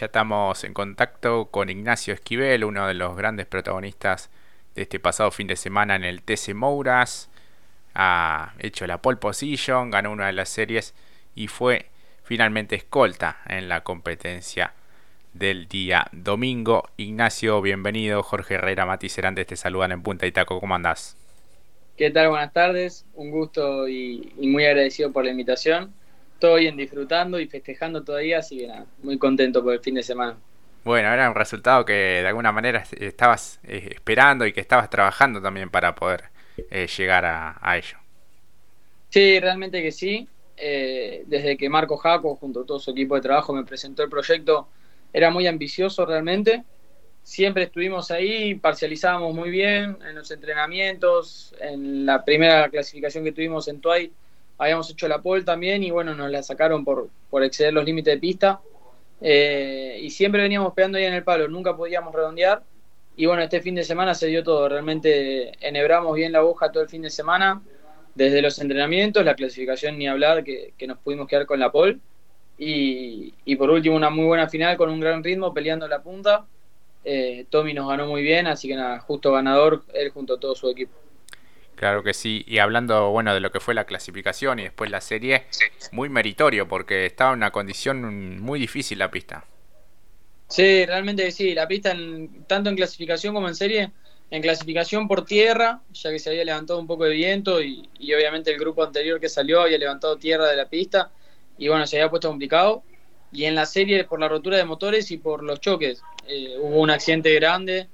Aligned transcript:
ya 0.00 0.06
estamos 0.06 0.64
en 0.64 0.72
contacto 0.72 1.50
con 1.50 1.68
Ignacio 1.68 2.14
Esquivel, 2.14 2.64
uno 2.64 2.86
de 2.86 2.94
los 2.94 3.14
grandes 3.14 3.44
protagonistas 3.44 4.30
de 4.74 4.82
este 4.82 4.98
pasado 4.98 5.30
fin 5.30 5.46
de 5.46 5.56
semana 5.56 5.94
en 5.94 6.04
el 6.04 6.22
TC 6.22 6.54
Mouras. 6.54 7.28
Ha 7.92 8.54
hecho 8.60 8.86
la 8.86 9.02
pole 9.02 9.18
position, 9.18 9.90
ganó 9.90 10.10
una 10.10 10.28
de 10.28 10.32
las 10.32 10.48
series 10.48 10.94
y 11.34 11.48
fue 11.48 11.90
finalmente 12.22 12.76
escolta 12.76 13.42
en 13.46 13.68
la 13.68 13.82
competencia 13.82 14.72
del 15.34 15.68
día 15.68 16.06
domingo. 16.12 16.88
Ignacio, 16.96 17.60
bienvenido. 17.60 18.22
Jorge 18.22 18.54
Herrera, 18.54 18.86
Mati 18.86 19.10
Cerante 19.10 19.44
te 19.44 19.56
saludan 19.56 19.92
en 19.92 20.02
Punta 20.02 20.26
Itaco. 20.26 20.60
¿Cómo 20.60 20.74
andás? 20.74 21.14
¿Qué 21.98 22.10
tal? 22.10 22.30
Buenas 22.30 22.54
tardes. 22.54 23.04
Un 23.12 23.30
gusto 23.30 23.86
y, 23.86 24.32
y 24.38 24.48
muy 24.48 24.64
agradecido 24.64 25.12
por 25.12 25.26
la 25.26 25.30
invitación 25.30 25.92
todo 26.40 26.56
bien 26.56 26.76
disfrutando 26.76 27.38
y 27.38 27.46
festejando 27.46 28.02
todavía, 28.02 28.38
así 28.38 28.58
que 28.58 28.66
nada, 28.66 28.86
muy 29.02 29.18
contento 29.18 29.62
por 29.62 29.74
el 29.74 29.80
fin 29.80 29.94
de 29.94 30.02
semana. 30.02 30.36
Bueno, 30.82 31.12
era 31.12 31.28
un 31.28 31.34
resultado 31.34 31.84
que 31.84 31.92
de 31.92 32.26
alguna 32.26 32.52
manera 32.52 32.84
estabas 32.98 33.60
eh, 33.64 33.90
esperando 33.94 34.46
y 34.46 34.52
que 34.52 34.60
estabas 34.60 34.88
trabajando 34.88 35.40
también 35.40 35.70
para 35.70 35.94
poder 35.94 36.24
eh, 36.70 36.86
llegar 36.86 37.24
a, 37.26 37.76
ello. 37.76 37.98
Sí, 39.10 39.38
realmente 39.38 39.82
que 39.82 39.92
sí. 39.92 40.26
Eh, 40.56 41.24
desde 41.26 41.56
que 41.56 41.68
Marco 41.68 41.96
Jaco, 41.96 42.34
junto 42.36 42.62
a 42.62 42.66
todo 42.66 42.78
su 42.78 42.90
equipo 42.90 43.14
de 43.14 43.20
trabajo, 43.20 43.52
me 43.52 43.64
presentó 43.64 44.02
el 44.02 44.08
proyecto, 44.08 44.68
era 45.12 45.30
muy 45.30 45.46
ambicioso 45.46 46.06
realmente. 46.06 46.64
Siempre 47.22 47.64
estuvimos 47.64 48.10
ahí, 48.10 48.54
parcializábamos 48.54 49.34
muy 49.34 49.50
bien 49.50 49.98
en 50.08 50.14
los 50.14 50.30
entrenamientos, 50.30 51.54
en 51.60 52.06
la 52.06 52.24
primera 52.24 52.68
clasificación 52.70 53.24
que 53.24 53.32
tuvimos 53.32 53.68
en 53.68 53.80
Tuay 53.80 54.10
habíamos 54.60 54.90
hecho 54.90 55.08
la 55.08 55.22
pole 55.22 55.42
también 55.42 55.82
y 55.82 55.90
bueno, 55.90 56.14
nos 56.14 56.30
la 56.30 56.42
sacaron 56.42 56.84
por, 56.84 57.08
por 57.30 57.42
exceder 57.42 57.72
los 57.72 57.84
límites 57.84 58.14
de 58.14 58.20
pista. 58.20 58.60
Eh, 59.22 59.98
y 60.02 60.10
siempre 60.10 60.42
veníamos 60.42 60.74
pegando 60.74 60.98
ahí 60.98 61.04
en 61.04 61.14
el 61.14 61.24
palo, 61.24 61.48
nunca 61.48 61.74
podíamos 61.74 62.14
redondear. 62.14 62.62
Y 63.16 63.24
bueno, 63.24 63.42
este 63.42 63.62
fin 63.62 63.74
de 63.74 63.84
semana 63.84 64.14
se 64.14 64.26
dio 64.26 64.44
todo, 64.44 64.68
realmente 64.68 65.52
enhebramos 65.66 66.14
bien 66.14 66.32
la 66.32 66.38
aguja 66.38 66.70
todo 66.70 66.82
el 66.82 66.90
fin 66.90 67.02
de 67.02 67.10
semana, 67.10 67.62
desde 68.14 68.42
los 68.42 68.58
entrenamientos, 68.58 69.24
la 69.24 69.34
clasificación 69.34 69.98
ni 69.98 70.06
hablar, 70.06 70.44
que, 70.44 70.74
nos 70.86 70.98
pudimos 70.98 71.26
quedar 71.26 71.46
con 71.46 71.58
la 71.58 71.72
pole. 71.72 71.98
Y, 72.58 73.32
y, 73.46 73.56
por 73.56 73.70
último, 73.70 73.96
una 73.96 74.10
muy 74.10 74.26
buena 74.26 74.46
final 74.46 74.76
con 74.76 74.90
un 74.90 75.00
gran 75.00 75.24
ritmo, 75.24 75.54
peleando 75.54 75.88
la 75.88 76.02
punta. 76.02 76.44
Eh, 77.02 77.46
Tommy 77.48 77.72
nos 77.72 77.88
ganó 77.88 78.06
muy 78.06 78.22
bien, 78.22 78.46
así 78.46 78.68
que 78.68 78.76
nada, 78.76 79.00
justo 79.00 79.32
ganador 79.32 79.82
él 79.94 80.10
junto 80.10 80.34
a 80.34 80.40
todo 80.40 80.54
su 80.54 80.68
equipo. 80.68 80.92
Claro 81.80 82.02
que 82.02 82.12
sí. 82.12 82.44
Y 82.46 82.58
hablando, 82.58 83.08
bueno, 83.08 83.32
de 83.32 83.40
lo 83.40 83.50
que 83.50 83.58
fue 83.58 83.72
la 83.72 83.84
clasificación 83.84 84.58
y 84.58 84.64
después 84.64 84.90
la 84.90 85.00
serie, 85.00 85.46
muy 85.92 86.10
meritorio 86.10 86.68
porque 86.68 87.06
estaba 87.06 87.32
en 87.32 87.38
una 87.38 87.52
condición 87.52 88.38
muy 88.38 88.60
difícil 88.60 88.98
la 88.98 89.10
pista. 89.10 89.46
Sí, 90.46 90.84
realmente 90.84 91.30
sí. 91.30 91.54
La 91.54 91.66
pista, 91.66 91.96
tanto 92.46 92.68
en 92.68 92.76
clasificación 92.76 93.32
como 93.32 93.48
en 93.48 93.54
serie, 93.54 93.92
en 94.30 94.42
clasificación 94.42 95.08
por 95.08 95.24
tierra, 95.24 95.80
ya 95.94 96.10
que 96.10 96.18
se 96.18 96.28
había 96.28 96.44
levantado 96.44 96.78
un 96.78 96.86
poco 96.86 97.04
de 97.04 97.14
viento 97.14 97.62
y, 97.62 97.88
obviamente 98.14 98.52
el 98.52 98.58
grupo 98.58 98.84
anterior 98.84 99.18
que 99.18 99.30
salió 99.30 99.62
había 99.62 99.78
levantado 99.78 100.18
tierra 100.18 100.48
de 100.48 100.56
la 100.56 100.68
pista 100.68 101.10
y 101.56 101.68
bueno, 101.68 101.86
se 101.86 101.96
había 101.96 102.10
puesto 102.10 102.28
complicado. 102.28 102.82
Y 103.32 103.46
en 103.46 103.54
la 103.54 103.64
serie 103.64 104.04
por 104.04 104.20
la 104.20 104.28
rotura 104.28 104.58
de 104.58 104.66
motores 104.66 105.10
y 105.12 105.16
por 105.16 105.42
los 105.42 105.60
choques. 105.60 106.02
Eh, 106.28 106.56
hubo 106.60 106.78
un 106.78 106.90
accidente 106.90 107.34
grande 107.36 107.88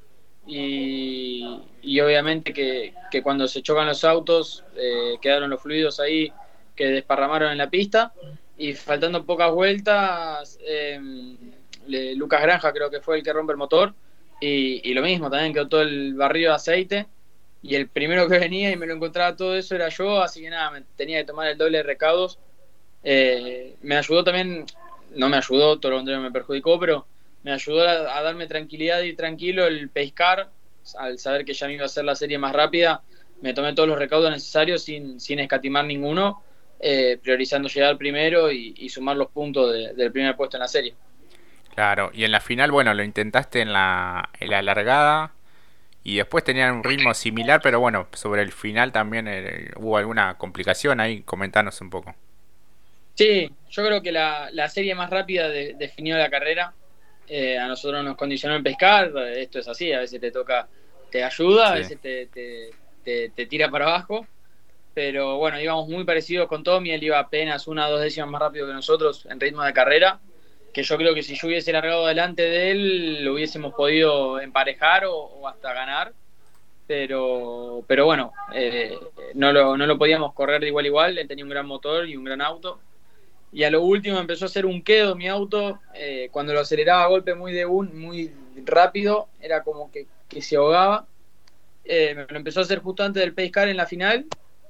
y, 0.47 2.01
obviamente 2.01 2.53
que, 2.53 2.95
cuando 3.23 3.49
se 3.49 3.63
chocan 3.63 3.87
los 3.87 4.05
autos 4.05 4.65
eh, 4.77 5.17
quedaron 5.21 5.51
los 5.51 5.61
fluidos 5.61 5.99
ahí 6.01 6.33
que 6.75 6.87
desparramaron 6.87 7.51
en 7.51 7.59
la 7.59 7.71
pista 7.71 8.13
y 8.59 8.75
faltando 8.75 9.25
pocas 9.25 9.51
vueltas 9.51 10.59
em, 10.65 11.37
Lucas 12.17 12.43
Granja 12.43 12.73
creo 12.73 12.91
que 12.91 13.01
fue 13.01 13.17
el 13.17 13.23
que 13.23 13.33
rompe 13.33 13.53
el 13.53 13.59
motor 13.59 13.95
y, 14.41 14.93
lo 14.93 15.03
mismo 15.03 15.31
también 15.31 15.55
quedó 15.55 15.69
todo 15.69 15.83
el 15.83 16.15
barrio 16.15 16.51
de 16.51 16.55
aceite 16.55 17.07
y 17.63 17.75
el 17.75 17.89
primero 17.89 18.29
que 18.29 18.39
venía 18.39 18.71
y 18.71 18.77
me 18.77 18.87
lo 18.87 18.95
encontraba 18.95 19.35
todo 19.35 19.57
eso 19.57 19.75
era 19.75 19.89
yo 19.89 20.23
así 20.23 20.43
que 20.43 20.51
nada 20.51 20.71
me 20.71 20.83
tenía 20.97 21.19
que 21.19 21.25
tomar 21.25 21.49
el 21.49 21.59
doble 21.59 21.79
de 21.79 21.85
recaudos. 21.85 22.39
Eh, 23.03 23.77
me 23.83 23.97
ayudó 23.97 24.23
también 24.25 24.67
no 25.15 25.29
me 25.29 25.39
ayudó 25.39 25.79
todo 25.79 25.93
lo 25.93 25.99
contrario 25.99 26.23
me 26.23 26.31
perjudicó 26.31 26.79
pero 26.79 27.07
me 27.47 27.53
ayudó 27.53 27.89
a, 27.89 28.23
darme 28.23 28.49
tranquilidad 28.49 29.03
y 29.03 29.15
tranquilo 29.15 29.69
el 29.69 29.89
pescar, 29.89 30.51
al 30.99 31.17
saber 31.17 31.45
que 31.45 31.53
ya 31.53 31.69
me 31.69 31.75
iba 31.75 31.85
a 31.85 31.87
hacer 31.87 32.05
la 32.05 32.17
serie 32.17 32.39
más 32.39 32.53
rápida, 32.53 33.03
me 33.41 33.55
tomé 33.55 33.73
todos 33.73 33.89
los 33.89 33.97
recaudos 33.97 34.33
necesarios 34.33 34.83
sin, 34.83 35.21
sin 35.21 35.39
escatimar 35.39 35.85
ninguno, 35.85 36.43
eh, 36.81 37.21
priorizando 37.23 37.69
llegar 37.69 37.97
primero 37.99 38.51
y, 38.51 38.89
sumar 38.89 39.17
los 39.17 39.29
puntos 39.29 39.73
del 39.73 40.11
primer 40.11 40.35
puesto 40.35 40.57
en 40.57 40.63
la 40.63 40.67
serie. 40.67 40.97
Claro, 41.73 42.11
y 42.13 42.25
en 42.25 42.33
la 42.33 42.41
final, 42.41 42.73
bueno, 42.73 42.93
lo 42.95 43.05
intentaste 43.05 43.61
en 43.61 43.73
la, 43.73 44.29
en 44.41 44.51
la 44.51 44.61
largada 44.63 45.33
y 46.03 46.17
después 46.17 46.43
tenían 46.43 46.75
un 46.75 46.83
ritmo 46.83 47.15
similar, 47.15 47.61
pero 47.63 47.79
bueno, 47.79 48.09
sobre 48.13 48.43
el 48.43 48.51
final 48.51 48.91
también 48.91 49.29
eh, 49.29 49.71
hubo 49.77 49.99
alguna 49.99 50.37
complicación 50.37 50.99
ahí, 50.99 51.23
comentanos 51.23 51.81
un 51.81 51.91
poco. 51.91 52.13
Sí, 53.15 53.49
yo 53.71 53.87
creo 53.87 54.03
que 54.03 54.11
la, 54.11 54.49
la 54.51 54.69
serie 54.69 54.97
más 54.97 55.11
rápida 55.11 55.49
definió 55.49 56.19
la 56.19 56.29
carrera. 56.29 56.75
Eh, 57.29 57.59
a 57.59 57.67
nosotros 57.67 58.05
nos 58.05 58.17
condicionó 58.17 58.55
el 58.57 58.63
pescar, 58.63 59.13
esto 59.35 59.59
es 59.59 59.67
así, 59.69 59.93
a 59.93 60.01
veces 60.01 60.21
te 60.21 60.31
toca, 60.31 60.69
te 61.11 61.25
ayuda, 61.25 61.73
a 61.73 61.75
veces 61.75 62.01
te, 62.01 62.29
te, 63.03 63.47
tira 63.47 63.69
para 63.69 63.87
abajo, 63.87 64.27
pero 64.95 65.37
bueno, 65.37 65.61
íbamos 65.61 65.89
muy 65.89 66.05
parecidos 66.05 66.49
con 66.49 66.63
Tommy, 66.63 66.91
él 66.91 67.03
iba 67.03 67.19
apenas 67.19 67.67
una 67.67 67.89
o 67.89 67.91
dos 67.91 68.01
décimas 68.01 68.31
más 68.31 68.41
rápido 68.41 68.67
que 68.67 68.73
nosotros 68.73 69.27
en 69.29 69.41
ritmo 69.41 69.65
de 69.65 69.73
carrera, 69.73 70.21
que 70.73 70.85
yo 70.85 70.97
creo 70.97 71.15
que 71.15 71.23
si 71.23 71.35
yo 71.35 71.49
hubiese 71.49 71.73
largado 71.73 72.07
delante 72.07 72.43
de 72.43 72.71
él, 72.71 73.25
lo 73.25 73.35
hubiésemos 73.35 73.75
podido 73.75 74.41
emparejar 74.41 75.05
o, 75.07 75.49
hasta 75.49 75.73
ganar, 75.73 76.13
pero, 76.87 77.83
pero 77.89 78.05
bueno, 78.05 78.33
eh, 78.55 78.97
no, 79.35 79.53
lo, 79.53 79.77
no 79.77 79.87
lo 79.87 79.99
podíamos 79.99 80.33
correr 80.33 80.61
de 80.61 80.69
igual 80.69 80.85
a 80.85 80.89
igual, 80.89 81.19
él 81.19 81.27
tenía 81.27 81.45
un 81.45 81.51
gran 81.51 81.67
motor 81.67 82.09
y 82.09 82.17
un 82.17 82.23
gran 82.23 82.41
auto, 82.41 82.79
y 83.53 83.65
a 83.65 83.71
lo 83.71 83.83
último 83.83 84.19
empezó 84.19 84.45
a 84.45 84.49
hacer 84.49 84.67
un 84.67 84.83
quedo 84.83 85.15
mi 85.15 85.29
auto, 85.29 85.81
eh, 85.95 86.29
cuando 86.31 86.53
lo 86.53 86.61
aceleraba 86.61 87.05
a 87.05 87.09
golpe 87.09 87.35
muy 87.35 87.53
de 87.53 87.65
un, 87.65 87.99
muy 87.99 88.33
rápido, 88.65 89.29
era 89.41 89.63
como 89.63 89.91
que, 89.91 90.07
se 90.43 90.57
ahogaba. 90.57 91.07
Eh, 91.85 92.15
me 92.15 92.27
lo 92.27 92.37
empezó 92.37 92.61
a 92.61 92.65
hacer 92.65 92.81
justo 92.81 93.05
antes 93.05 93.23
del 93.23 93.33
pescar 93.33 93.69
en 93.69 93.77
la 93.77 93.87
final 93.87 94.27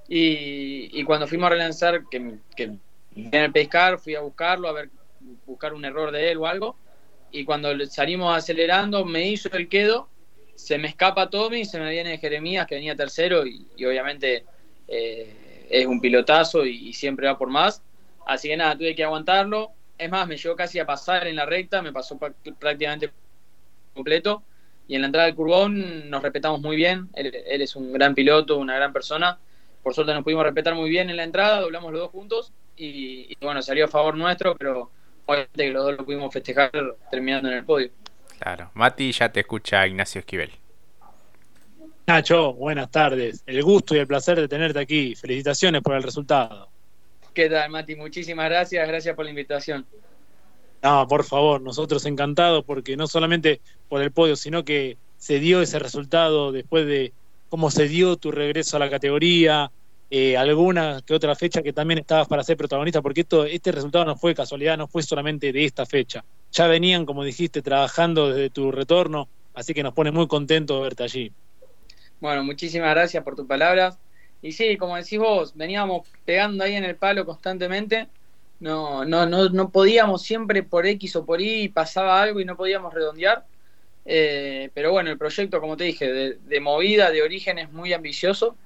y, 0.06 1.02
cuando 1.04 1.26
fuimos 1.26 1.46
a 1.46 1.50
relanzar, 1.50 2.04
que, 2.10 2.36
que 2.54 2.64
en 2.64 3.34
el 3.34 3.52
pescar 3.52 3.98
fui 3.98 4.14
a 4.14 4.20
buscarlo, 4.20 4.68
a 4.68 4.72
ver, 4.72 4.90
buscar 5.46 5.72
un 5.72 5.84
error 5.84 6.12
de 6.12 6.30
él 6.30 6.38
o 6.38 6.46
algo, 6.46 6.76
y 7.32 7.44
cuando 7.44 7.74
salimos 7.86 8.36
acelerando 8.36 9.04
me 9.04 9.26
hizo 9.26 9.48
el 9.52 9.68
quedo, 9.68 10.08
se 10.54 10.78
me 10.78 10.88
escapa 10.88 11.28
Tommy, 11.28 11.64
se 11.64 11.80
me 11.80 11.90
viene 11.90 12.18
Jeremías 12.18 12.66
que 12.66 12.76
venía 12.76 12.94
tercero 12.94 13.46
y, 13.46 13.66
obviamente 13.84 14.44
eh, 14.88 15.66
es 15.68 15.86
un 15.86 16.00
pilotazo 16.00 16.64
y 16.64 16.92
siempre 16.92 17.26
va 17.26 17.36
por 17.36 17.50
más 17.50 17.82
Así 18.26 18.48
que 18.48 18.56
nada, 18.56 18.76
tuve 18.76 18.94
que 18.94 19.04
aguantarlo. 19.04 19.70
Es 19.96 20.10
más, 20.10 20.26
me 20.26 20.36
llegó 20.36 20.54
casi 20.54 20.78
a 20.78 20.84
pasar 20.84 21.26
en 21.26 21.36
la 21.36 21.46
recta, 21.46 21.80
me 21.80 21.92
pasó 21.92 22.18
prácticamente 22.18 23.10
completo. 23.94 24.42
Y 24.88 24.94
en 24.96 25.00
la 25.00 25.06
entrada 25.06 25.26
del 25.26 25.34
curbón 25.34 26.10
nos 26.10 26.22
respetamos 26.22 26.60
muy 26.60 26.76
bien. 26.76 27.08
Él, 27.14 27.32
es 27.34 27.74
un 27.76 27.92
gran 27.92 28.14
piloto, 28.14 28.58
una 28.58 28.76
gran 28.76 28.92
persona. 28.92 29.38
Por 29.82 29.94
suerte 29.94 30.12
nos 30.12 30.24
pudimos 30.24 30.44
respetar 30.44 30.74
muy 30.74 30.90
bien 30.90 31.08
en 31.08 31.16
la 31.16 31.24
entrada, 31.24 31.60
doblamos 31.60 31.92
los 31.92 32.02
dos 32.02 32.10
juntos. 32.10 32.52
Y, 32.76 33.34
bueno, 33.40 33.62
salió 33.62 33.86
a 33.86 33.88
favor 33.88 34.16
nuestro, 34.16 34.54
pero 34.56 34.90
obviamente 35.24 35.64
que 35.64 35.70
los 35.70 35.84
dos 35.84 35.96
lo 35.96 36.04
pudimos 36.04 36.32
festejar 36.32 36.70
terminando 37.10 37.48
en 37.48 37.54
el 37.54 37.64
podio. 37.64 37.90
Claro. 38.38 38.70
Mati, 38.74 39.12
ya 39.12 39.30
te 39.30 39.40
escucha 39.40 39.86
Ignacio 39.86 40.18
Esquivel. 40.18 40.50
Nacho, 42.06 42.52
buenas 42.52 42.90
tardes. 42.90 43.42
El 43.46 43.62
gusto 43.62 43.94
y 43.94 43.98
el 43.98 44.06
placer 44.06 44.38
de 44.38 44.46
tenerte 44.46 44.78
aquí. 44.78 45.14
Felicitaciones 45.14 45.80
por 45.80 45.94
el 45.94 46.02
resultado. 46.02 46.68
¿Qué 47.36 47.50
tal, 47.50 47.68
Mati? 47.68 47.94
Muchísimas 47.96 48.48
gracias, 48.48 48.88
gracias 48.88 49.14
por 49.14 49.26
la 49.26 49.30
invitación. 49.30 49.84
No, 50.82 51.06
por 51.06 51.22
favor, 51.22 51.60
nosotros 51.60 52.06
encantados 52.06 52.64
porque 52.64 52.96
no 52.96 53.06
solamente 53.06 53.60
por 53.90 54.00
el 54.00 54.10
podio, 54.10 54.36
sino 54.36 54.64
que 54.64 54.96
se 55.18 55.38
dio 55.38 55.60
ese 55.60 55.78
resultado 55.78 56.50
después 56.50 56.86
de 56.86 57.12
cómo 57.50 57.70
se 57.70 57.88
dio 57.88 58.16
tu 58.16 58.32
regreso 58.32 58.78
a 58.78 58.80
la 58.80 58.88
categoría, 58.88 59.70
eh, 60.08 60.38
alguna 60.38 61.02
que 61.04 61.12
otra 61.12 61.34
fecha 61.34 61.62
que 61.62 61.74
también 61.74 61.98
estabas 61.98 62.26
para 62.26 62.42
ser 62.42 62.56
protagonista, 62.56 63.02
porque 63.02 63.20
esto, 63.20 63.44
este 63.44 63.70
resultado 63.70 64.06
no 64.06 64.16
fue 64.16 64.34
casualidad, 64.34 64.78
no 64.78 64.88
fue 64.88 65.02
solamente 65.02 65.52
de 65.52 65.66
esta 65.66 65.84
fecha. 65.84 66.24
Ya 66.52 66.66
venían, 66.68 67.04
como 67.04 67.22
dijiste, 67.22 67.60
trabajando 67.60 68.30
desde 68.30 68.48
tu 68.48 68.72
retorno, 68.72 69.28
así 69.52 69.74
que 69.74 69.82
nos 69.82 69.92
pone 69.92 70.10
muy 70.10 70.26
contentos 70.26 70.80
verte 70.80 71.02
allí. 71.02 71.30
Bueno, 72.18 72.42
muchísimas 72.44 72.94
gracias 72.94 73.22
por 73.22 73.36
tus 73.36 73.46
palabras. 73.46 73.98
Y 74.42 74.52
sí, 74.52 74.76
como 74.76 74.96
decís 74.96 75.18
vos, 75.18 75.54
veníamos 75.56 76.08
pegando 76.24 76.64
ahí 76.64 76.74
en 76.74 76.84
el 76.84 76.96
palo 76.96 77.24
constantemente. 77.24 78.08
No, 78.60 79.04
no, 79.04 79.26
no, 79.26 79.48
no 79.48 79.70
podíamos 79.70 80.22
siempre 80.22 80.62
por 80.62 80.86
X 80.86 81.16
o 81.16 81.26
por 81.26 81.40
Y 81.40 81.68
pasaba 81.68 82.22
algo 82.22 82.40
y 82.40 82.44
no 82.44 82.56
podíamos 82.56 82.94
redondear. 82.94 83.44
Eh, 84.06 84.70
pero 84.72 84.92
bueno, 84.92 85.10
el 85.10 85.18
proyecto, 85.18 85.60
como 85.60 85.76
te 85.76 85.84
dije, 85.84 86.36
de, 86.38 86.60
movida, 86.60 87.10
de 87.10 87.22
origen 87.22 87.58
es 87.58 87.72
muy 87.72 87.92
ambicioso. 87.92 88.56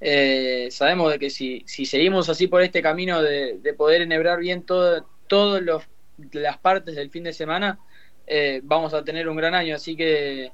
Eh, 0.00 0.68
sabemos 0.70 1.12
de 1.12 1.18
que 1.18 1.30
si, 1.30 1.64
si 1.66 1.86
seguimos 1.86 2.28
así 2.28 2.46
por 2.46 2.62
este 2.62 2.82
camino 2.82 3.22
de, 3.22 3.74
poder 3.76 4.02
enhebrar 4.02 4.38
bien 4.38 4.64
todas 4.64 5.02
las 6.32 6.58
partes 6.58 6.94
del 6.94 7.10
fin 7.10 7.24
de 7.24 7.32
semana, 7.32 7.78
eh, 8.26 8.60
vamos 8.62 8.94
a 8.94 9.04
tener 9.04 9.28
un 9.28 9.36
gran 9.36 9.54
año. 9.54 9.74
Así 9.74 9.96
que 9.96 10.52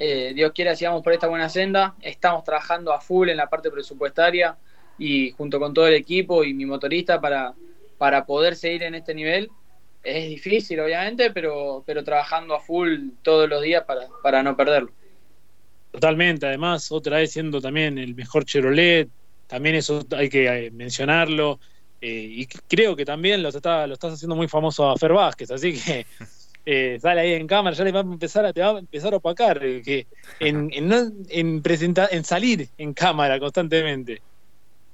eh, 0.00 0.32
Dios 0.32 0.52
quiera, 0.52 0.76
sigamos 0.76 1.02
por 1.02 1.12
esta 1.12 1.26
buena 1.26 1.48
senda. 1.48 1.96
Estamos 2.00 2.44
trabajando 2.44 2.92
a 2.92 3.00
full 3.00 3.28
en 3.28 3.36
la 3.36 3.50
parte 3.50 3.68
presupuestaria 3.68 4.56
y 4.96 5.32
junto 5.32 5.58
con 5.58 5.74
todo 5.74 5.88
el 5.88 5.94
equipo 5.94 6.44
y 6.44 6.54
mi 6.54 6.64
motorista 6.64 7.20
para, 7.20 7.52
para 7.98 8.24
poder 8.24 8.54
seguir 8.54 8.84
en 8.84 8.94
este 8.94 9.12
nivel. 9.12 9.50
Es 10.04 10.28
difícil, 10.28 10.78
obviamente, 10.78 11.32
pero, 11.32 11.82
pero 11.84 12.04
trabajando 12.04 12.54
a 12.54 12.60
full 12.60 13.10
todos 13.22 13.48
los 13.48 13.60
días 13.60 13.82
para, 13.84 14.06
para 14.22 14.42
no 14.44 14.56
perderlo. 14.56 14.92
Totalmente, 15.90 16.46
además, 16.46 16.92
otra 16.92 17.16
vez 17.16 17.32
siendo 17.32 17.60
también 17.60 17.98
el 17.98 18.14
mejor 18.14 18.44
Chevrolet, 18.44 19.08
también 19.48 19.74
eso 19.74 20.06
hay 20.16 20.28
que 20.28 20.66
eh, 20.66 20.70
mencionarlo. 20.70 21.58
y 22.00 22.46
creo 22.46 22.94
que 22.94 23.04
también 23.04 23.42
lo, 23.42 23.48
está, 23.48 23.84
lo 23.88 23.94
estás 23.94 24.12
haciendo 24.12 24.36
muy 24.36 24.46
famoso 24.46 24.88
a 24.88 24.96
Fer 24.96 25.12
Vázquez, 25.12 25.50
así 25.50 25.72
que 25.72 26.06
eh, 26.70 26.98
sale 27.00 27.22
ahí 27.22 27.32
en 27.32 27.46
cámara, 27.46 27.74
ya 27.74 27.82
le 27.82 27.92
va 27.92 28.00
a 28.00 28.02
empezar 28.02 28.44
a, 28.44 28.52
te 28.52 28.60
va 28.60 28.76
a 28.76 28.78
empezar 28.78 29.14
a 29.14 29.16
opacar, 29.16 29.64
eh, 29.64 29.80
que 29.80 30.06
en, 30.38 30.68
en, 30.74 31.24
en, 31.30 31.62
presentar, 31.62 32.10
en 32.12 32.24
salir 32.24 32.68
en 32.76 32.92
cámara 32.92 33.40
constantemente. 33.40 34.20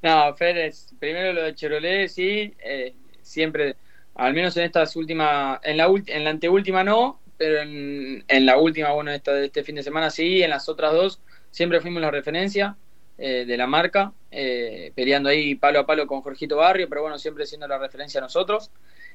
No, 0.01 0.33
Fer, 0.37 0.73
primero 1.01 1.33
lo 1.33 1.43
de 1.43 1.55
Chevrolet, 1.57 2.07
sí, 2.07 2.55
eh, 2.65 2.95
siempre, 3.23 3.75
al 4.15 4.35
menos 4.35 4.57
en 4.57 4.63
estas 4.63 4.95
últimas, 4.95 5.59
en 5.65 5.79
la, 5.79 5.93
en 6.07 6.23
la 6.23 6.31
anteúltima 6.31 6.85
no, 6.85 7.19
pero 7.37 7.63
en, 7.63 8.23
en 8.29 8.47
la 8.47 8.57
última, 8.57 8.93
bueno, 8.93 9.11
esta 9.11 9.33
de 9.33 9.47
este 9.47 9.65
fin 9.65 9.75
de 9.75 9.83
semana 9.83 10.11
sí, 10.11 10.45
en 10.45 10.51
las 10.51 10.69
otras 10.69 10.93
dos 10.93 11.21
siempre 11.51 11.81
fuimos 11.81 12.01
la 12.01 12.13
referencia 12.13 12.77
de 13.17 13.57
la 13.57 13.67
marca, 13.67 14.13
peleando 14.31 15.29
ahí 15.29 15.55
palo 15.57 15.81
a 15.81 15.87
palo 15.87 16.07
con 16.07 16.21
Jorgito 16.21 16.57
Barrio, 16.57 16.89
pero 16.89 17.03
bueno, 17.03 17.19
siempre 17.19 17.47
siendo 17.47 17.67
la 17.67 17.79
referencia 17.79 18.19
a 18.19 18.23
nosotros. 18.23 18.71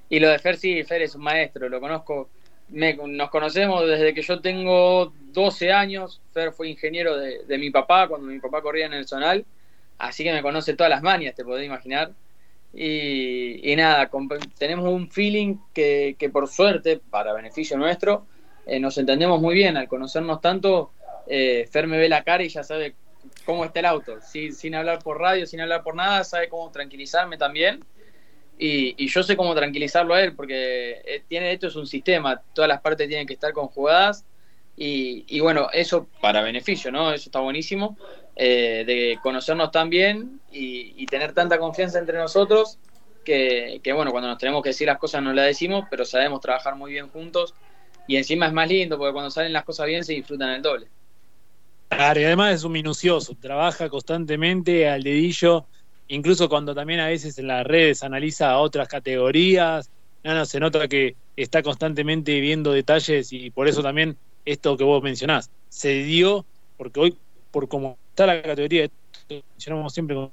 Y 0.09 0.19
lo 0.19 0.27
de 0.29 0.39
Fer, 0.39 0.57
sí, 0.57 0.83
Fer 0.83 1.03
es 1.03 1.15
un 1.15 1.21
maestro, 1.21 1.69
lo 1.69 1.79
conozco 1.79 2.29
nos 2.71 3.29
conocemos 3.29 3.87
desde 3.87 4.13
que 4.13 4.21
yo 4.21 4.41
tengo 4.41 5.13
12 5.33 5.71
años. 5.71 6.21
Fer 6.33 6.51
fue 6.51 6.69
ingeniero 6.69 7.17
de, 7.17 7.57
mi 7.57 7.69
papá 7.71 8.07
cuando 8.07 8.27
mi 8.27 8.39
papá 8.39 8.61
corría 8.61 8.85
en 8.85 8.93
el 8.93 9.07
Zonal. 9.07 9.45
Así 9.97 10.23
que 10.23 10.31
me 10.31 10.41
conoce 10.41 10.75
todas 10.75 10.89
las 10.89 11.01
manias, 11.01 11.35
te 11.35 11.43
podés 11.43 11.65
imaginar. 11.65 12.11
Y, 12.73 13.73
nada, 13.75 14.09
tenemos 14.57 14.87
un 14.87 15.09
feeling 15.09 15.57
que, 15.73 16.29
por 16.31 16.47
suerte, 16.47 17.01
para 17.09 17.33
beneficio 17.33 17.77
nuestro, 17.77 18.25
eh, 18.65 18.79
nos 18.79 18.97
entendemos 18.97 19.41
muy 19.41 19.55
bien. 19.55 19.75
Al 19.75 19.87
conocernos 19.87 20.39
tanto, 20.39 20.91
eh, 21.27 21.67
Fer 21.69 21.87
me 21.87 21.97
ve 21.97 22.07
la 22.07 22.23
cara 22.23 22.43
y 22.43 22.49
ya 22.49 22.63
sabe 22.63 22.95
cómo 23.45 23.65
está 23.65 23.79
el 23.79 23.87
auto. 23.87 24.19
sin 24.21 24.75
hablar 24.75 24.99
por 24.99 25.19
radio, 25.19 25.45
sin 25.45 25.61
hablar 25.61 25.83
por 25.83 25.95
nada, 25.95 26.23
sabe 26.23 26.49
cómo 26.49 26.71
tranquilizarme 26.71 27.37
también. 27.37 27.83
Y, 28.61 29.07
yo 29.07 29.23
sé 29.23 29.37
cómo 29.37 29.55
tranquilizarlo 29.55 30.13
a 30.13 30.21
él, 30.21 30.35
porque 30.35 31.01
eh, 31.05 31.23
tiene 31.29 31.53
esto 31.53 31.67
es 31.67 31.77
un 31.77 31.87
sistema, 31.87 32.41
todas 32.53 32.67
las 32.67 32.81
partes 32.81 33.07
tienen 33.07 33.25
que 33.25 33.33
estar 33.33 33.53
conjugadas. 33.53 34.25
Y, 34.75 35.39
bueno, 35.41 35.69
eso 35.73 36.07
para 36.21 36.41
beneficio, 36.41 36.91
¿no? 36.91 37.11
Eso 37.11 37.29
está 37.29 37.39
buenísimo, 37.39 37.97
eh, 38.35 38.83
de 38.85 39.19
conocernos 39.21 39.71
tan 39.71 39.89
bien 39.89 40.39
y, 40.51 41.05
tener 41.05 41.33
tanta 41.33 41.57
confianza 41.57 41.99
entre 41.99 42.17
nosotros, 42.17 42.77
que, 43.23 43.81
bueno, 43.93 44.11
cuando 44.11 44.29
nos 44.29 44.37
tenemos 44.37 44.61
que 44.61 44.69
decir 44.69 44.87
las 44.87 44.97
cosas 44.97 45.21
nos 45.21 45.35
las 45.35 45.45
decimos, 45.45 45.85
pero 45.89 46.03
sabemos 46.03 46.41
trabajar 46.41 46.75
muy 46.75 46.91
bien 46.91 47.09
juntos. 47.09 47.53
Y 48.07 48.17
encima 48.17 48.47
es 48.47 48.53
más 48.53 48.67
lindo, 48.67 48.97
porque 48.97 49.13
cuando 49.13 49.31
salen 49.31 49.53
las 49.53 49.63
cosas 49.63 49.85
bien 49.85 50.03
se 50.03 50.13
disfrutan 50.13 50.49
el 50.49 50.61
doble. 50.61 50.87
Claro, 51.89 52.19
y 52.19 52.23
además 52.23 52.55
es 52.55 52.63
un 52.63 52.71
minucioso, 52.71 53.35
trabaja 53.39 53.89
constantemente 53.89 54.87
al 54.89 55.03
dedillo 55.03 55.67
incluso 56.09 56.49
cuando 56.49 56.75
también 56.75 56.99
a 56.99 57.07
veces 57.07 57.37
en 57.37 57.47
las 57.47 57.65
redes 57.65 58.03
analiza 58.03 58.57
otras 58.59 58.87
categorías, 58.87 59.89
no, 60.23 60.45
se 60.45 60.59
nota 60.59 60.87
que 60.87 61.15
está 61.35 61.63
constantemente 61.63 62.39
viendo 62.41 62.73
detalles 62.73 63.31
y 63.31 63.49
por 63.51 63.67
eso 63.67 63.81
también 63.81 64.17
esto 64.43 64.75
que 64.75 64.83
vos 64.83 65.01
mencionás, 65.01 65.49
se 65.69 66.03
dio, 66.03 66.45
porque 66.77 66.99
hoy, 66.99 67.17
por 67.51 67.67
cómo 67.67 67.97
está 68.09 68.25
la 68.25 68.41
categoría, 68.41 68.89
mencionamos 69.29 69.93
siempre 69.93 70.15
con 70.15 70.31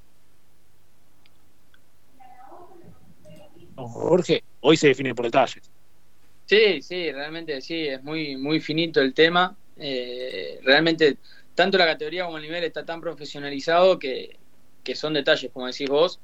Jorge, 3.77 4.43
hoy 4.61 4.77
se 4.77 4.89
define 4.89 5.15
por 5.15 5.27
detalles. 5.27 5.71
Sí, 6.47 6.81
sí, 6.81 7.13
realmente 7.13 7.61
sí, 7.61 7.89
es 7.89 8.03
muy, 8.03 8.37
muy 8.37 8.61
finito 8.61 9.03
el 9.03 9.13
tema. 9.13 9.55
Eh, 9.77 10.61
realmente, 10.63 11.19
tanto 11.55 11.77
la 11.77 11.85
categoría 11.85 12.25
como 12.25 12.39
el 12.39 12.45
nivel 12.45 12.65
está 12.65 12.85
tan 12.87 13.01
profesionalizado 13.01 13.99
que, 13.99 14.39
que 14.87 14.95
son 14.95 15.13
detalles, 15.15 15.51
como 15.53 15.67
decís 15.67 15.91
vos. 15.91 16.21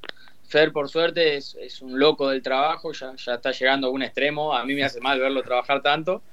Fer, 0.47 0.71
por 0.71 0.89
suerte, 0.89 1.35
es, 1.35 1.81
un 1.81 1.99
loco 1.99 2.29
del 2.29 2.41
trabajo, 2.41 2.93
ya, 2.93 3.13
ya, 3.15 3.35
está 3.35 3.51
llegando 3.51 3.87
a 3.87 3.89
un 3.91 4.01
extremo. 4.01 4.55
A 4.55 4.63
mí 4.65 4.73
me 4.73 4.83
hace 4.83 5.01
mal 5.01 5.19
verlo 5.19 5.43
trabajar 5.43 5.81
tanto, 5.81 6.23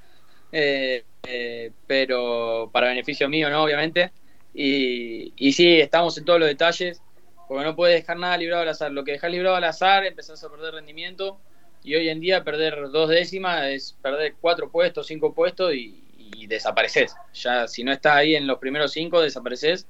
eh, 0.53 1.05
eh, 1.25 1.73
pero 1.89 2.71
para 2.73 2.89
beneficio 2.89 3.29
mío, 3.29 3.51
¿no? 3.51 3.65
Obviamente. 3.65 4.13
Y, 4.55 5.33
y 5.37 5.53
sí, 5.53 5.81
estamos 5.81 6.17
en 6.19 6.25
todos 6.25 6.39
los 6.39 6.49
detalles, 6.49 7.03
porque 7.49 7.65
no 7.65 7.75
puedes 7.75 8.01
dejar 8.01 8.17
nada 8.17 8.37
librado 8.37 8.63
al 8.63 8.69
azar. 8.69 8.93
Lo 8.93 9.03
que 9.05 9.13
dejas 9.13 9.31
librado 9.31 9.57
al 9.57 9.65
azar, 9.65 10.07
empezás 10.07 10.43
a 10.45 10.51
perder 10.51 10.75
rendimiento. 10.75 11.41
Y 11.83 11.97
hoy 11.97 12.11
en 12.11 12.21
día, 12.21 12.45
perder 12.45 12.91
dos 12.91 13.09
décimas 13.09 13.65
es 13.67 13.97
perder 14.03 14.35
cuatro 14.41 14.71
puestos, 14.71 15.09
cinco 15.09 15.35
puestos 15.35 15.75
y, 15.75 16.05
y 16.17 16.47
desapareces. 16.47 17.17
Ya, 17.35 17.67
si 17.67 17.83
no 17.83 17.93
estás 17.93 18.17
ahí 18.17 18.37
en 18.37 18.47
los 18.47 18.59
primeros 18.59 18.93
cinco, 18.93 19.21
desapareces 19.21 19.89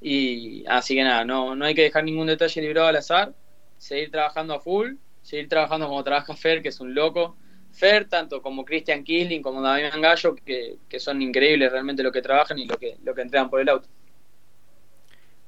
y 0.00 0.64
así 0.68 0.94
que 0.94 1.02
nada, 1.02 1.24
no, 1.24 1.54
no 1.56 1.64
hay 1.64 1.74
que 1.74 1.82
dejar 1.82 2.04
ningún 2.04 2.26
detalle 2.26 2.60
librado 2.60 2.88
al 2.88 2.96
azar, 2.96 3.34
seguir 3.78 4.10
trabajando 4.10 4.54
a 4.54 4.60
full, 4.60 4.94
seguir 5.22 5.48
trabajando 5.48 5.88
como 5.88 6.04
trabaja 6.04 6.34
Fer, 6.34 6.62
que 6.62 6.68
es 6.68 6.80
un 6.80 6.94
loco. 6.94 7.36
Fer, 7.72 8.08
tanto 8.08 8.40
como 8.42 8.64
Christian 8.64 9.04
Kisling, 9.04 9.42
como 9.42 9.60
Damián 9.60 10.00
Gallo, 10.00 10.34
que, 10.34 10.78
son 10.98 11.20
increíbles 11.22 11.70
realmente 11.70 12.02
lo 12.02 12.10
que 12.10 12.22
trabajan 12.22 12.58
y 12.58 12.66
lo 12.66 12.76
que, 12.76 12.96
lo 13.04 13.14
que 13.14 13.22
entregan 13.22 13.50
por 13.50 13.60
el 13.60 13.68
auto. 13.68 13.88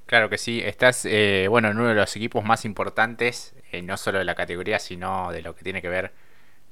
Claro 0.06 0.28
que 0.28 0.38
sí, 0.38 0.60
estás 0.62 1.06
eh, 1.06 1.46
bueno 1.48 1.70
en 1.70 1.78
uno 1.78 1.88
de 1.88 1.94
los 1.94 2.14
equipos 2.16 2.44
más 2.44 2.64
importantes, 2.64 3.54
eh, 3.72 3.80
no 3.80 3.96
solo 3.96 4.18
de 4.18 4.24
la 4.24 4.34
categoría, 4.34 4.78
sino 4.78 5.32
de 5.32 5.40
lo 5.40 5.54
que 5.54 5.62
tiene 5.62 5.80
que 5.80 5.88
ver 5.88 6.12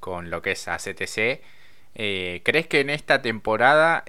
con 0.00 0.28
lo 0.30 0.42
que 0.42 0.52
es 0.52 0.68
ACTC. 0.68 1.40
Eh, 1.94 2.42
¿Crees 2.44 2.66
que 2.66 2.80
en 2.80 2.90
esta 2.90 3.22
temporada, 3.22 4.04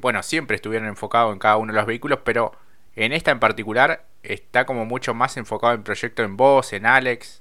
bueno, 0.00 0.22
siempre 0.22 0.56
estuvieron 0.56 0.86
enfocados 0.86 1.32
en 1.32 1.38
cada 1.38 1.56
uno 1.56 1.72
de 1.72 1.78
los 1.78 1.86
vehículos, 1.86 2.20
pero 2.24 2.52
en 2.98 3.12
esta 3.12 3.30
en 3.30 3.38
particular 3.38 4.04
está 4.24 4.66
como 4.66 4.84
mucho 4.84 5.14
más 5.14 5.36
enfocado 5.36 5.74
en 5.74 5.84
proyecto 5.84 6.24
en 6.24 6.36
vos, 6.36 6.72
en 6.72 6.84
Alex. 6.84 7.40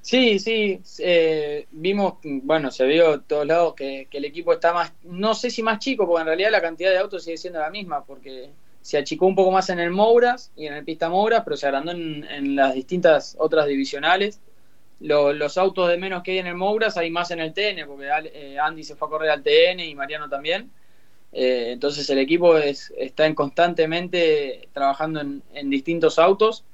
Sí, 0.00 0.38
sí, 0.38 0.80
eh, 1.00 1.66
vimos, 1.72 2.14
bueno, 2.22 2.70
se 2.70 2.86
vio 2.86 3.18
de 3.18 3.24
todos 3.26 3.44
lados 3.46 3.74
que, 3.74 4.08
el 4.10 4.24
equipo 4.24 4.52
está 4.52 4.72
más, 4.72 4.92
no 5.02 5.34
sé 5.34 5.50
si 5.50 5.62
más 5.62 5.78
chico, 5.80 6.06
porque 6.06 6.22
en 6.22 6.26
realidad 6.28 6.50
la 6.52 6.62
cantidad 6.62 6.90
de 6.90 6.98
autos 6.98 7.24
sigue 7.24 7.36
siendo 7.36 7.58
la 7.58 7.70
misma, 7.70 8.04
porque 8.04 8.50
se 8.80 8.96
achicó 8.96 9.26
un 9.26 9.34
poco 9.34 9.50
más 9.50 9.68
en 9.68 9.80
el 9.80 9.90
Mouras 9.90 10.52
y 10.56 10.66
en 10.66 10.74
el 10.74 10.84
Pista 10.84 11.10
Mouras, 11.10 11.42
pero 11.44 11.56
se 11.56 11.66
agrandó 11.66 11.90
en, 11.90 12.56
las 12.56 12.72
distintas 12.74 13.36
otras 13.38 13.66
divisionales. 13.66 14.40
los 15.00 15.58
autos 15.58 15.88
de 15.90 15.98
menos 15.98 16.22
que 16.22 16.30
hay 16.30 16.38
en 16.38 16.46
el 16.46 16.54
Mouras 16.54 16.96
hay 16.96 17.10
más 17.10 17.30
en 17.32 17.40
el 17.40 17.52
TN, 17.52 17.86
porque 17.86 18.08
eh, 18.32 18.58
Andy 18.58 18.84
se 18.84 18.96
fue 18.96 19.08
a 19.08 19.10
correr 19.10 19.30
al 19.30 19.42
TN 19.42 19.80
y 19.80 19.94
Mariano 19.94 20.28
también. 20.28 20.70
Eh, 21.38 21.72
entonces 21.72 22.08
el 22.08 22.16
equipo 22.16 22.56
es, 22.56 22.94
está 22.96 23.26
en 23.26 23.34
constantemente 23.34 24.70
trabajando 24.72 25.20
en, 25.20 25.68
distintos 25.68 26.18
autos, 26.18 26.64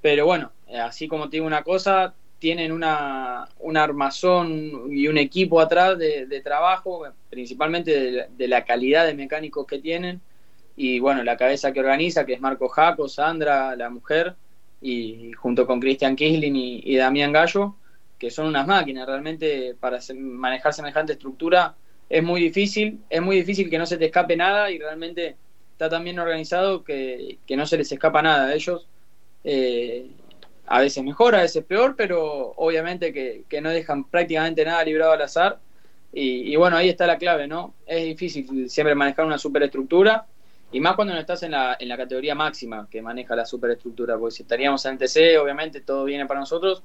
pero 0.00 0.26
bueno, 0.26 0.50
así 0.82 1.06
como 1.06 1.28
digo 1.28 1.46
una 1.46 1.62
cosa, 1.62 2.12
tienen 2.40 2.72
una, 2.72 3.46
un 3.60 3.76
armazón 3.76 4.90
y 4.90 5.06
un 5.06 5.18
equipo 5.18 5.60
atrás 5.60 5.96
de, 5.98 6.40
trabajo, 6.42 7.04
principalmente 7.30 8.28
de, 8.28 8.48
la 8.48 8.64
calidad 8.64 9.06
de 9.06 9.14
mecánicos 9.14 9.68
que 9.68 9.78
tienen, 9.78 10.20
y 10.74 10.98
bueno, 10.98 11.22
la 11.22 11.36
cabeza 11.36 11.72
que 11.72 11.78
organiza, 11.78 12.26
que 12.26 12.32
es 12.32 12.40
Marco 12.40 12.68
Jaco, 12.68 13.08
Sandra, 13.08 13.76
la 13.76 13.88
mujer, 13.88 14.34
y 14.80 15.30
junto 15.34 15.64
con 15.64 15.78
Christian 15.78 16.16
Kisling 16.16 16.56
y, 16.56 16.96
Damián 16.96 17.30
Gallo, 17.30 17.76
que 18.18 18.32
son 18.32 18.48
unas 18.48 18.66
máquinas 18.66 19.06
realmente 19.06 19.76
para 19.78 20.00
manejar 20.12 20.74
semejante 20.74 21.12
estructura 21.12 21.76
es 22.12 22.22
muy 22.22 22.42
difícil, 22.42 23.00
es 23.08 23.22
muy 23.22 23.36
difícil 23.36 23.70
que 23.70 23.78
no 23.78 23.86
se 23.86 23.96
te 23.96 24.04
escape 24.04 24.36
nada 24.36 24.70
y 24.70 24.78
realmente 24.78 25.34
está 25.72 25.88
tan 25.88 26.04
bien 26.04 26.18
organizado 26.18 26.84
que, 26.84 27.38
no 27.48 27.64
se 27.64 27.78
les 27.78 27.90
escapa 27.90 28.20
nada 28.20 28.48
a 28.48 28.54
ellos. 28.54 28.86
Eh, 29.44 30.10
a 30.66 30.80
veces 30.80 31.02
mejor, 31.02 31.34
a 31.34 31.40
veces 31.40 31.64
peor, 31.64 31.94
pero 31.96 32.52
obviamente 32.56 33.14
que, 33.14 33.60
no 33.62 33.70
dejan 33.70 34.04
prácticamente 34.04 34.62
nada 34.62 34.84
librado 34.84 35.12
al 35.12 35.22
azar. 35.22 35.58
Y, 36.12 36.54
bueno, 36.56 36.76
ahí 36.76 36.90
está 36.90 37.06
la 37.06 37.16
clave, 37.16 37.48
¿no? 37.48 37.72
Es 37.86 38.04
difícil 38.04 38.68
siempre 38.68 38.94
manejar 38.94 39.24
una 39.24 39.38
superestructura, 39.38 40.26
y 40.70 40.80
más 40.80 40.94
cuando 40.96 41.14
no 41.14 41.20
estás 41.20 41.42
en 41.44 41.52
la, 41.52 41.78
en 41.80 41.88
la 41.88 41.96
categoría 41.96 42.34
máxima 42.34 42.86
que 42.90 43.00
maneja 43.00 43.34
la 43.34 43.46
superestructura, 43.46 44.18
porque 44.18 44.36
si 44.36 44.42
estaríamos 44.42 44.84
en 44.84 44.98
TC, 44.98 45.38
obviamente 45.38 45.80
todo 45.80 46.04
viene 46.04 46.26
para 46.26 46.40
nosotros, 46.40 46.82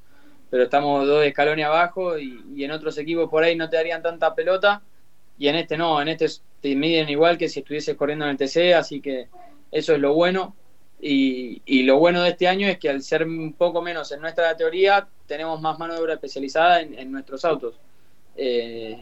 pero 0.50 0.64
estamos 0.64 1.06
dos 1.06 1.26
escalones 1.26 1.66
abajo 1.66 2.18
y, 2.18 2.46
y 2.56 2.64
en 2.64 2.72
otros 2.72 2.98
equipos 2.98 3.30
por 3.30 3.44
ahí 3.44 3.58
no 3.58 3.70
te 3.70 3.76
darían 3.76 4.02
tanta 4.02 4.34
pelota 4.34 4.82
y 5.38 5.48
en 5.48 5.56
este 5.56 5.78
no, 5.78 6.02
en 6.02 6.08
este 6.10 6.28
te 6.62 6.76
miden 6.76 7.10
igual 7.10 7.38
que 7.38 7.50
si 7.50 7.60
estuvieses 7.60 7.96
corriendo 7.96 8.26
en 8.26 8.32
el 8.32 8.38
TC, 8.38 8.74
así 8.74 9.02
que 9.02 9.28
eso 9.72 9.94
es 9.94 10.00
lo 10.00 10.14
bueno. 10.14 10.56
Y, 11.00 11.62
y, 11.66 11.84
lo 11.84 12.00
bueno 12.00 12.24
de 12.24 12.30
este 12.30 12.48
año 12.48 12.68
es 12.68 12.80
que 12.80 12.90
al 12.90 13.04
ser 13.04 13.24
un 13.24 13.54
poco 13.54 13.84
menos 13.84 14.12
en 14.12 14.20
nuestra 14.20 14.58
teoría, 14.58 15.08
tenemos 15.28 15.62
más 15.62 15.78
mano 15.78 15.94
de 15.94 16.00
obra 16.00 16.14
especializada 16.16 16.82
en, 16.82 17.12
nuestros 17.12 17.46
autos. 17.46 17.76
Eh, 18.36 18.98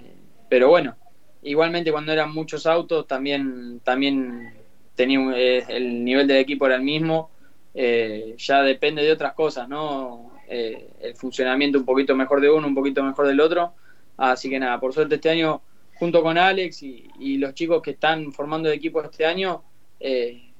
pero 0.49 0.67
bueno, 0.69 0.95
igualmente 1.43 1.91
cuando 1.91 2.11
eran 2.11 2.33
muchos 2.33 2.65
autos 2.65 3.07
también, 3.07 3.79
también 3.83 4.53
tenía 4.95 5.19
eh, 5.35 5.63
el 5.69 6.03
nivel 6.03 6.27
del 6.27 6.37
equipo 6.37 6.65
era 6.65 6.75
el 6.75 6.81
mismo. 6.81 7.29
Eh, 7.73 8.35
ya 8.37 8.61
depende 8.61 9.03
de 9.03 9.11
otras 9.11 9.33
cosas, 9.33 9.69
¿no? 9.69 10.31
El 10.47 11.15
funcionamiento 11.15 11.79
un 11.79 11.85
poquito 11.85 12.15
mejor 12.15 12.41
de 12.41 12.49
uno, 12.49 12.67
un 12.67 12.75
poquito 12.75 13.03
mejor 13.03 13.27
del 13.27 13.39
otro. 13.39 13.73
Así 14.17 14.49
que 14.49 14.59
nada, 14.59 14.79
por 14.79 14.93
suerte 14.93 15.15
este 15.15 15.29
año, 15.29 15.61
junto 15.95 16.21
con 16.21 16.37
Alex 16.37 16.83
y, 16.83 17.37
los 17.37 17.53
chicos 17.53 17.81
que 17.81 17.91
están 17.91 18.31
formando 18.31 18.69
el 18.69 18.75
equipo 18.75 19.01
este 19.01 19.25
año, 19.25 19.63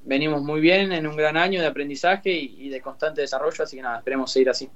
venimos 0.06 0.42
muy 0.42 0.62
bien 0.62 0.92
en 0.92 1.08
un 1.08 1.16
gran 1.16 1.36
año 1.36 1.60
de 1.60 1.68
aprendizaje 1.68 2.32
y, 2.32 2.70
de 2.70 2.82
constante 2.82 3.22
desarrollo, 3.22 3.64
así 3.64 3.76
que 3.76 3.82
nada, 3.82 3.98
esperemos 3.98 4.32
seguir 4.32 4.50
así. 4.50 4.70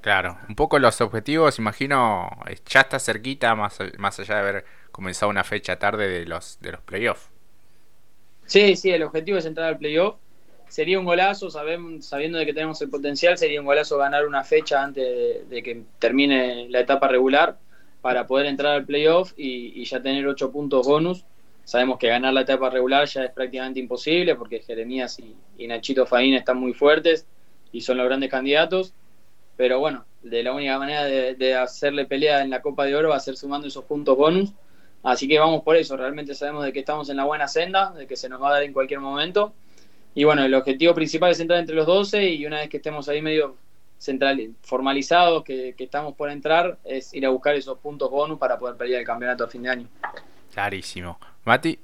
Claro, 0.00 0.38
un 0.48 0.54
poco 0.54 0.78
los 0.78 1.00
objetivos, 1.00 1.58
imagino, 1.58 2.30
ya 2.66 2.80
está 2.80 2.98
cerquita, 2.98 3.54
más, 3.54 3.78
más 3.98 4.18
allá 4.20 4.34
de 4.36 4.40
haber 4.40 4.64
comenzado 4.92 5.30
una 5.30 5.42
fecha 5.42 5.78
tarde 5.78 6.08
de 6.08 6.26
los, 6.26 6.60
de 6.60 6.72
los 6.72 6.80
playoffs. 6.82 7.28
Sí, 8.46 8.76
sí, 8.76 8.90
el 8.90 9.02
objetivo 9.02 9.38
es 9.38 9.46
entrar 9.46 9.66
al 9.66 9.78
playoff. 9.78 10.16
Sería 10.68 10.98
un 10.98 11.04
golazo, 11.04 11.50
sabiendo 11.50 12.38
de 12.38 12.46
que 12.46 12.54
tenemos 12.54 12.80
el 12.82 12.90
potencial, 12.90 13.36
sería 13.36 13.60
un 13.60 13.66
golazo 13.66 13.98
ganar 13.98 14.26
una 14.26 14.44
fecha 14.44 14.82
antes 14.82 15.48
de, 15.48 15.62
que 15.62 15.82
termine 15.98 16.68
la 16.68 16.80
etapa 16.80 17.08
regular 17.08 17.58
para 18.06 18.24
poder 18.24 18.46
entrar 18.46 18.72
al 18.72 18.86
playoff 18.86 19.32
y, 19.36 19.84
ya 19.84 20.00
tener 20.00 20.24
ocho 20.28 20.52
puntos 20.52 20.86
bonus. 20.86 21.24
Sabemos 21.64 21.98
que 21.98 22.06
ganar 22.06 22.32
la 22.32 22.42
etapa 22.42 22.70
regular 22.70 23.08
ya 23.08 23.24
es 23.24 23.32
prácticamente 23.32 23.80
imposible 23.80 24.36
porque 24.36 24.60
Jeremías 24.60 25.18
y, 25.58 25.66
Nachito 25.66 26.06
Faín 26.06 26.34
están 26.34 26.56
muy 26.56 26.72
fuertes 26.72 27.26
y 27.72 27.80
son 27.80 27.96
los 27.96 28.06
grandes 28.06 28.30
candidatos. 28.30 28.92
Pero 29.56 29.80
bueno, 29.80 30.04
de 30.22 30.44
la 30.44 30.52
única 30.52 30.78
manera 30.78 31.02
de, 31.02 31.34
de 31.34 31.56
hacerle 31.56 32.06
pelea 32.06 32.42
en 32.42 32.50
la 32.50 32.62
Copa 32.62 32.84
de 32.84 32.94
Oro 32.94 33.08
va 33.08 33.16
a 33.16 33.18
ser 33.18 33.36
sumando 33.36 33.66
esos 33.66 33.84
puntos 33.86 34.16
bonus 34.16 34.52
Así 35.02 35.26
que 35.26 35.40
vamos 35.40 35.64
por 35.64 35.74
eso, 35.74 35.96
realmente 35.96 36.36
sabemos 36.36 36.64
de 36.64 36.72
que 36.72 36.78
estamos 36.78 37.10
en 37.10 37.16
la 37.16 37.24
buena 37.24 37.48
senda, 37.48 37.90
de 37.90 38.06
que 38.06 38.14
se 38.14 38.28
nos 38.28 38.40
va 38.40 38.50
a 38.50 38.52
dar 38.52 38.62
en 38.62 38.72
cualquier 38.72 39.00
momento. 39.00 39.52
Y 40.14 40.22
bueno, 40.22 40.44
el 40.44 40.54
objetivo 40.54 40.94
principal 40.94 41.32
es 41.32 41.40
entrar 41.40 41.58
entre 41.58 41.74
los 41.74 41.86
12 41.86 42.30
y 42.30 42.46
una 42.46 42.58
vez 42.58 42.68
que 42.68 42.76
estemos 42.76 43.08
ahí 43.08 43.20
medio 43.20 43.56
central, 43.98 44.54
formalizados, 44.62 45.44
que, 45.44 45.74
estamos 45.78 46.14
por 46.14 46.30
entrar, 46.30 46.78
es 46.84 47.14
ir 47.14 47.26
a 47.26 47.30
buscar 47.30 47.54
esos 47.54 47.78
puntos 47.78 48.10
bonus 48.10 48.38
para 48.38 48.58
poder 48.58 48.76
pelear 48.76 49.00
el 49.00 49.06
campeonato 49.06 49.44
a 49.44 49.48
fin 49.48 49.62
de 49.62 49.70
año. 49.70 49.88
Clarísimo. 50.52 51.18
Mati. 51.44 51.78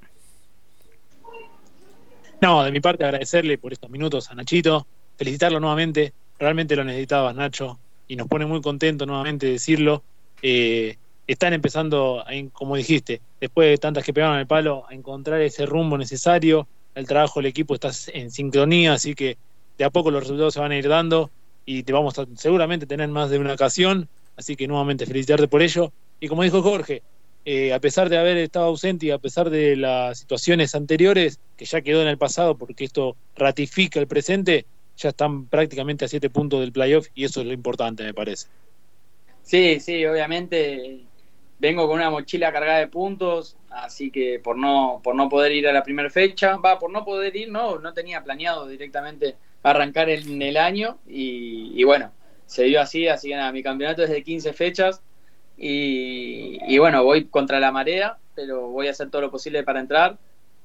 No, 2.41 2.65
de 2.65 2.73
mi 2.73 2.81
parte 2.81 3.05
agradecerle 3.05 3.59
por 3.59 3.73
estos 3.73 3.89
minutos 3.89 4.31
a 4.31 4.35
Nachito, 4.35 4.87
felicitarlo 5.17 5.61
nuevamente, 5.61 6.13
realmente 6.39 6.75
lo 6.75 6.83
necesitabas 6.83 7.37
Nacho 7.37 7.79
y 8.09 8.17
nos 8.17 8.27
pone 8.27 8.47
muy 8.47 8.61
contento 8.61 9.07
nuevamente 9.07 9.47
decirlo. 9.47 10.03
Eh, 10.43 10.97
están 11.27 11.53
empezando, 11.53 12.25
como 12.53 12.75
dijiste, 12.75 13.21
después 13.41 13.71
de 13.71 13.79
tantas 13.79 14.05
que 14.05 14.13
pegaron 14.13 14.39
el 14.39 14.47
palo, 14.47 14.85
a 14.89 14.95
encontrar 14.95 15.41
ese 15.41 15.67
rumbo 15.67 15.97
necesario. 15.97 16.67
El 16.95 17.07
trabajo 17.07 17.39
del 17.39 17.47
equipo 17.47 17.75
está 17.75 17.91
en 18.13 18.31
sincronía, 18.31 18.95
así 18.95 19.15
que 19.15 19.39
de 19.79 19.85
a 19.85 19.91
poco 19.91 20.11
los 20.11 20.25
resultados 20.25 20.55
se 20.55 20.61
van 20.61 20.73
a 20.73 20.77
ir 20.77 20.89
dando 20.89 21.31
y 21.65 21.83
te 21.83 21.93
vamos 21.93 22.19
a 22.19 22.27
seguramente 22.37 22.87
tener 22.87 23.09
más 23.09 23.31
de 23.31 23.39
una 23.39 23.55
ocasión. 23.55 24.09
Así 24.37 24.57
que 24.57 24.67
nuevamente 24.67 25.07
felicitarte 25.07 25.49
por 25.49 25.63
ello. 25.63 25.93
Y 26.21 26.29
como 26.29 26.43
dijo 26.43 26.63
Jorge, 26.63 27.03
eh, 27.45 27.73
a 27.73 27.81
pesar 27.81 28.09
de 28.09 28.19
haber 28.19 28.37
estado 28.39 28.67
ausente 28.67 29.07
y 29.07 29.11
a 29.11 29.19
pesar 29.19 29.51
de 29.51 29.77
las 29.77 30.19
situaciones 30.19 30.75
anteriores, 30.75 31.41
que 31.57 31.65
ya 31.65 31.81
quedó 31.81 32.03
en 32.03 32.09
el 32.09 32.19
pasado 32.19 32.57
porque 32.57 32.85
esto 32.85 33.17
ratifica 33.37 34.01
el 34.01 34.07
presente, 34.07 34.65
ya 34.97 35.09
están 35.11 35.47
prácticamente 35.47 36.05
a 36.05 36.09
siete 36.09 36.31
puntos 36.31 36.61
del 36.61 36.73
playoff 36.73 37.09
y 37.15 37.25
eso 37.25 37.41
es 37.41 37.47
lo 37.47 37.53
importante, 37.53 38.05
me 38.05 38.15
parece. 38.15 38.47
Sí, 39.43 39.81
sí, 39.81 40.05
obviamente 40.07 41.01
vengo 41.59 41.87
con 41.87 41.97
una 41.97 42.11
mochila 42.11 42.53
cargada 42.53 42.79
de 42.79 42.89
puntos, 42.89 43.57
así 43.71 44.11
que 44.11 44.41
por 44.41 44.57
no, 44.57 45.01
por 45.03 45.15
no 45.15 45.29
poder 45.29 45.53
ir 45.53 45.69
a 45.69 45.73
la 45.73 45.83
primera 45.83 46.11
fecha, 46.11 46.57
va, 46.57 46.79
por 46.79 46.91
no 46.91 47.05
poder 47.05 47.35
ir, 47.37 47.51
no, 47.51 47.79
no 47.79 47.93
tenía 47.93 48.23
planeado 48.23 48.67
directamente 48.67 49.37
arrancar 49.63 50.11
en 50.11 50.43
el 50.43 50.57
año 50.57 50.99
y, 51.07 51.83
bueno, 51.85 52.13
se 52.47 52.65
dio 52.65 52.81
así, 52.81 53.09
así 53.09 53.29
que 53.29 53.37
nada, 53.37 53.53
mi 53.53 53.63
campeonato 53.63 54.03
es 54.03 54.11
de 54.11 54.23
15 54.23 54.53
fechas 54.53 55.03
y, 55.57 56.79
bueno, 56.79 57.05
voy 57.05 57.25
contra 57.27 57.61
la 57.61 57.73
marea, 57.73 58.19
pero 58.35 58.69
voy 58.69 58.89
a 58.89 58.91
hacer 58.91 59.11
todo 59.11 59.23
lo 59.23 59.31
posible 59.31 59.63
para 59.63 59.81
entrar. 59.81 60.19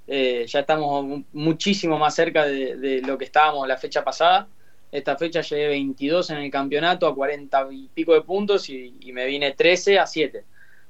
Eh, 0.08 0.46
ya 0.48 0.62
estamos 0.62 1.24
muchísimo 1.34 1.98
más 1.98 2.16
cerca 2.16 2.46
de, 2.46 3.02
lo 3.06 3.18
que 3.18 3.26
estábamos 3.26 3.68
la 3.68 3.78
fecha 3.78 4.04
pasada. 4.04 4.48
Esta 4.92 5.18
fecha 5.18 5.42
llegué 5.42 5.68
22 5.68 6.30
en 6.30 6.38
el 6.38 6.50
campeonato 6.50 7.08
a 7.08 7.14
40 7.14 7.68
y 7.72 7.90
pico 7.94 8.14
de 8.14 8.22
puntos 8.22 8.70
y, 8.70 8.96
y 9.02 9.12
me 9.12 9.26
vine 9.26 9.52
13 9.52 10.00
a 10.00 10.08
7. 10.08 10.44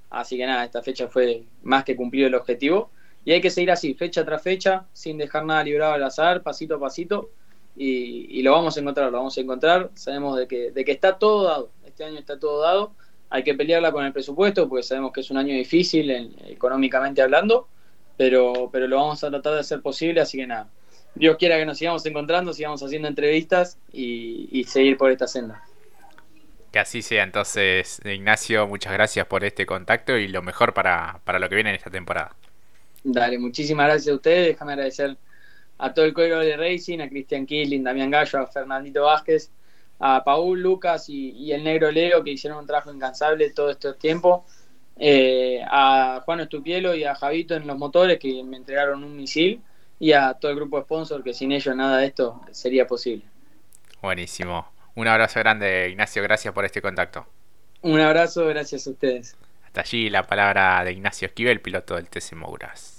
Así 0.10 0.38
que 0.38 0.46
nada, 0.46 0.64
esta 0.64 0.82
fecha 0.82 1.08
fue 1.08 1.44
más 1.64 1.84
que 1.84 1.96
cumplido 1.96 2.28
el 2.28 2.36
objetivo. 2.36 2.92
Y 3.26 3.34
hay 3.34 3.42
que 3.42 3.50
seguir 3.50 3.72
así, 3.72 3.94
fecha 3.94 4.24
tras 4.24 4.42
fecha, 4.42 4.86
sin 4.94 5.18
dejar 5.18 5.46
nada 5.46 5.64
librado 5.64 5.94
al 5.94 6.04
azar, 6.04 6.44
pasito 6.44 6.76
a 6.76 6.80
pasito. 6.80 7.30
Y, 7.78 8.42
lo 8.42 8.54
vamos 8.54 8.76
a 8.76 8.80
encontrar, 8.80 9.12
lo 9.12 9.18
vamos 9.18 9.38
a 9.38 9.42
encontrar. 9.42 9.92
Sabemos 9.94 10.38
de 10.38 10.48
que, 10.48 10.72
de 10.72 10.84
que 10.84 10.92
está 10.92 11.18
todo 11.18 11.44
dado. 11.44 11.72
Este 11.86 12.04
año 12.04 12.18
está 12.18 12.40
todo 12.40 12.62
dado. 12.62 12.94
Hay 13.30 13.44
que 13.44 13.54
pelearla 13.54 13.92
con 13.92 14.06
el 14.06 14.14
presupuesto 14.14 14.68
porque 14.68 14.84
sabemos 14.84 15.12
que 15.12 15.22
es 15.22 15.30
un 15.30 15.38
año 15.38 15.54
difícil 15.54 16.10
económicamente 16.48 17.22
hablando. 17.22 17.68
Pero, 18.18 18.70
pero 18.72 18.88
lo 18.88 18.98
vamos 18.98 19.24
a 19.24 19.30
tratar 19.30 19.54
de 19.54 19.60
hacer 19.60 19.82
posible. 19.82 20.22
Así 20.22 20.38
que 20.38 20.48
nada, 20.48 20.70
Dios 21.14 21.38
quiera 21.38 21.58
que 21.58 21.66
nos 21.66 21.78
sigamos 21.78 22.06
encontrando, 22.06 22.52
sigamos 22.54 22.82
haciendo 22.82 23.08
entrevistas 23.08 23.78
y 23.92 24.64
seguir 24.68 24.98
por 24.98 25.12
esta 25.12 25.28
senda. 25.28 25.64
Que 26.72 26.80
así 26.80 27.02
sea. 27.02 27.24
Entonces, 27.24 28.02
Ignacio, 28.04 28.68
muchas 28.68 28.94
gracias 28.94 29.26
por 29.26 29.44
este 29.44 29.66
contacto 29.66 30.18
y 30.18 30.28
lo 30.28 30.42
mejor 30.42 30.74
para, 30.74 31.22
lo 31.26 31.50
que 31.50 31.56
viene 31.56 31.70
en 31.70 31.76
esta 31.76 31.90
temporada. 31.90 32.36
Dale, 33.04 33.40
muchísimas 33.40 33.88
gracias 33.88 34.12
a 34.12 34.16
ustedes. 34.16 34.48
Déjame 34.48 34.74
agradecer 34.74 35.18
a 35.78 35.94
todo 35.94 36.06
el 36.06 36.14
cuero 36.14 36.40
de 36.40 36.58
Racing, 36.58 37.00
a 37.00 37.10
Cristian 37.10 37.46
Killing, 37.46 37.84
Damián 37.84 38.12
Gallo, 38.12 38.40
a 38.40 38.48
Fernandito 38.48 39.04
Vázquez, 39.04 39.52
a 40.00 40.24
Paul, 40.24 40.62
Lucas 40.62 41.10
y, 41.10 41.52
el 41.52 41.64
negro 41.64 41.92
Leo 41.92 42.24
que 42.24 42.32
hicieron 42.32 42.60
un 42.60 42.68
trabajo 42.68 42.94
incansable 42.94 43.52
todo 43.52 43.70
este 43.70 43.94
tiempo. 43.94 44.46
Eh, 45.00 45.62
a 45.70 46.22
Juan 46.26 46.40
Estupielo 46.40 46.96
y 46.96 47.04
a 47.04 47.14
Javito 47.14 47.56
en 47.56 47.68
los 47.68 47.78
motores 47.78 48.18
que 48.18 48.44
me 48.44 48.58
entregaron 48.58 49.04
un 49.04 49.16
misil 49.16 49.62
y 50.00 50.12
a 50.12 50.34
todo 50.34 50.52
el 50.52 50.58
grupo 50.58 50.78
de 50.78 50.84
sponsor 50.84 51.24
que 51.24 51.34
sin 51.34 51.52
ellos 51.52 51.76
nada 51.76 52.00
de 52.00 52.08
esto 52.08 52.42
sería 52.52 52.88
posible. 52.88 53.24
Buenísimo. 54.02 54.72
Un 54.96 55.08
abrazo 55.08 55.40
grande, 55.40 55.90
Ignacio. 55.90 56.24
Gracias 56.24 56.54
por 56.54 56.66
este 56.66 56.82
contacto. 56.82 57.28
Un 57.82 58.00
abrazo, 58.00 58.48
gracias 58.48 58.88
a 58.88 58.90
ustedes. 58.90 59.38
Hasta 59.66 59.82
allí 59.82 60.10
la 60.10 60.24
palabra 60.24 60.84
de 60.84 60.94
Ignacio 60.94 61.28
Esquivel, 61.28 61.62
piloto 61.62 61.96
del 61.96 62.10
TC 62.10 62.34
Mouras. 62.34 62.97